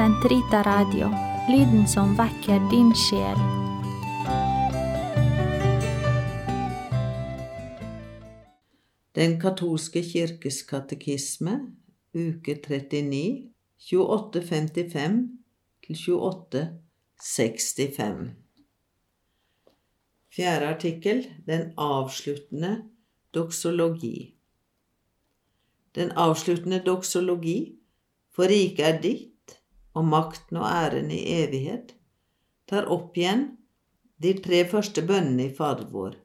[0.00, 1.08] Sentrita Radio,
[1.48, 3.36] lyden som vekker din sjel.
[9.12, 11.60] Den katolske kirkes katekisme,
[12.16, 13.52] uke 39,
[13.90, 15.28] 2855
[15.84, 18.30] til 2865.
[20.32, 22.82] Fjerde artikkel Den avsluttende
[23.34, 24.34] doksologi.
[25.94, 27.74] Den avsluttende doksologi,
[28.32, 29.30] for riket er ditt,
[29.96, 31.94] og makten og æren i evighet,
[32.70, 33.46] tar opp igjen
[34.22, 36.16] de tre første bønnene i Fader vår.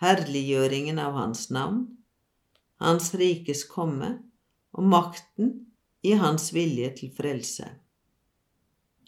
[0.00, 1.84] Herliggjøringen av Hans navn,
[2.80, 4.10] Hans rikes komme
[4.76, 5.52] og makten
[6.04, 7.68] i Hans vilje til frelse.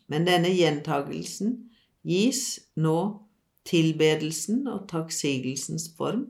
[0.08, 1.54] Men denne gjentagelsen
[2.08, 2.98] gis nå
[3.68, 6.24] tilbedelsen og takksigelsens form,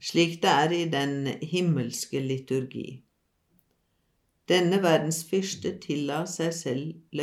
[0.00, 3.03] slik det er i den himmelske liturgi.
[4.50, 7.20] Denne verdens fyrste tilla seg selv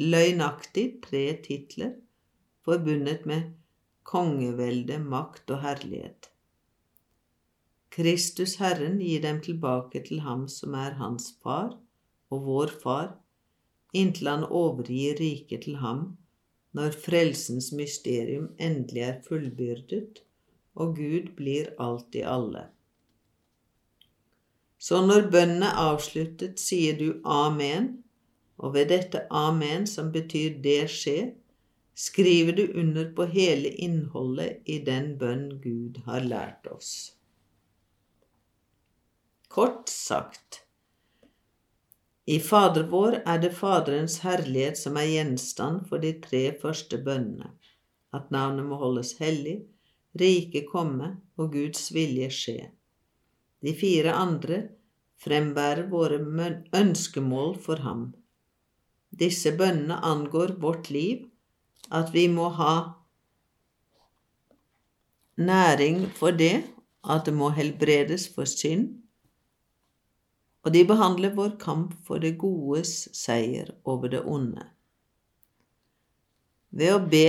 [0.00, 1.98] løgnaktig tre titler
[2.64, 3.50] forbundet med
[4.08, 6.30] kongevelde, makt og herlighet.
[7.92, 11.74] Kristus Herren gir dem tilbake til ham som er hans far
[12.32, 13.10] og vår far,
[13.92, 16.04] inntil han overgir riket til ham
[16.72, 20.22] når frelsens mysterium endelig er fullbyrdet
[20.80, 22.70] og Gud blir alt i alle.
[24.82, 27.92] Så når bønnen er avsluttet, sier du amen,
[28.58, 31.28] og ved dette amen, som betyr det skjer,
[31.94, 37.12] skriver du under på hele innholdet i den bønn Gud har lært oss.
[39.52, 40.62] Kort sagt,
[42.26, 47.50] i Fader vår er det Faderens herlighet som er gjenstand for de tre første bønnene,
[48.14, 49.60] at navnet må holdes hellig,
[50.18, 52.60] riket komme og Guds vilje skje.
[53.62, 54.62] De fire andre
[55.22, 56.18] frembærer våre
[56.74, 58.08] ønskemål for ham.
[59.12, 61.28] Disse bønnene angår vårt liv,
[61.92, 62.74] at vi må ha
[65.36, 66.64] næring for det,
[67.04, 68.98] at det må helbredes for synd,
[70.62, 74.68] og de behandler vår kamp for det godes seier over det onde.
[76.70, 77.26] Ved å be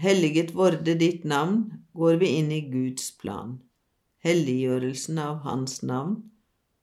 [0.00, 1.64] Helliget vorde ditt navn
[1.96, 3.58] går vi inn i Guds plan,
[4.24, 6.18] helliggjørelsen av Hans navn,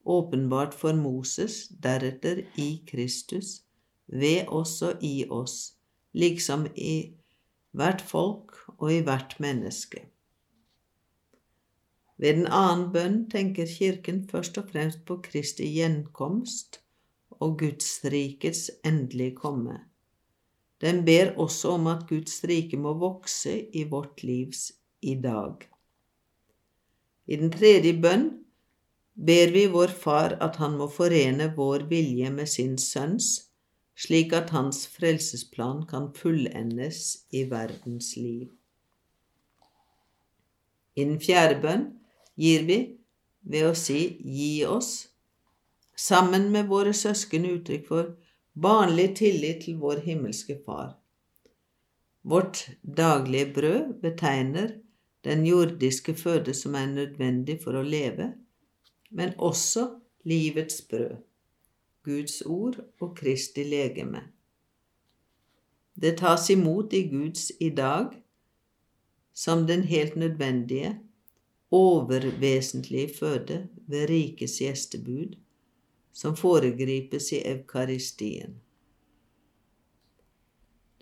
[0.08, 3.62] åpenbart for Moses, deretter i Kristus,
[4.08, 5.76] ved oss og i oss,
[6.18, 7.14] liksom i
[7.78, 10.08] hvert folk og i hvert menneske.
[12.18, 16.80] Ved den annen bønn tenker Kirken først og fremst på Kristi gjenkomst
[17.38, 19.84] og Gudsrikets endelige komme.
[20.82, 24.72] Den ber også om at Guds rike må vokse i vårt livs
[25.02, 25.62] i dag.
[27.28, 28.30] I den tredje bønn
[29.28, 33.50] ber vi vår Far at han må forene vår vilje med sin Sønns,
[33.98, 38.48] slik at hans frelsesplan kan fullendes i verdens liv.
[40.96, 41.84] I den fjerde bønn
[42.40, 42.80] gir vi
[43.48, 45.10] ved å si gi oss,
[45.98, 48.16] sammen med våre søsken uttrykk for
[48.54, 50.96] barnlig tillit til vår himmelske Far.
[52.28, 54.76] Vårt daglige brød betegner
[55.28, 58.32] den jordiske føde som er nødvendig for å leve,
[59.12, 59.90] men også
[60.28, 61.18] livets brød,
[62.08, 64.22] Guds ord og Kristi legeme.
[66.02, 68.16] Det tas imot i Guds i dag
[69.34, 70.96] som den helt nødvendige
[71.72, 75.36] overvesentlige føde ved rikets gjestebud,
[76.14, 78.56] som foregripes i eukaristien.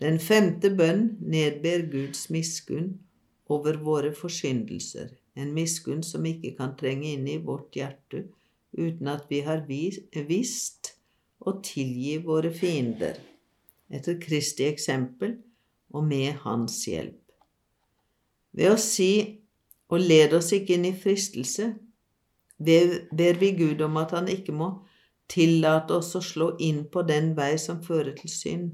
[0.00, 2.98] Den femte bønn nedber Guds miskunn
[3.52, 8.26] over våre forsyndelser, en miskunn som ikke kan trenge inn i vårt hjerte
[8.76, 10.92] uten at vi har visst
[11.38, 13.18] å tilgi våre fiender,
[13.92, 15.36] etter Kristi eksempel
[15.94, 17.20] og med Hans hjelp.
[18.56, 19.12] Ved å si
[19.92, 21.70] og led oss ikke inn i fristelse,
[22.58, 24.70] ber vi Gud om at Han ikke må
[25.30, 28.68] tillate oss å slå inn på den vei som fører til synd.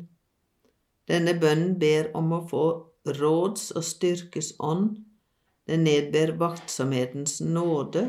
[1.08, 2.64] Denne bønnen ber om å få
[3.06, 5.02] råds og styrkes ånd,
[5.66, 8.08] den nedber vaktsomhetens nåde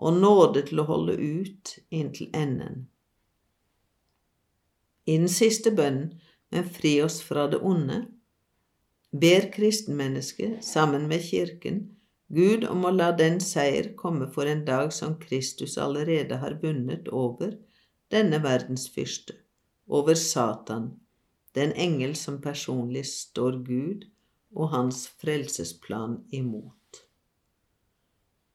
[0.00, 2.86] og nåde til å holde ut inntil enden.
[5.06, 6.14] I den siste bønnen,
[6.50, 8.04] men fri oss fra det onde,
[9.10, 11.82] ber kristenmennesket sammen med Kirken
[12.30, 17.08] Gud om å la den seier komme for en dag som Kristus allerede har vunnet
[17.10, 17.56] over
[18.14, 19.34] denne verdens fyrste,
[19.90, 20.92] over Satan,
[21.54, 24.06] den engel som personlig står Gud
[24.54, 26.76] og hans frelsesplan imot.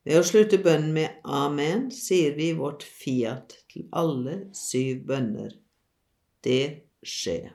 [0.05, 5.55] Ved å slutte bønnen med amen sier vi vårt fiat til alle syv bønner.
[6.45, 7.49] det skje.